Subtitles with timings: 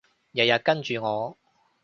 [0.03, 0.03] 日日
[0.63, 1.37] 跟住我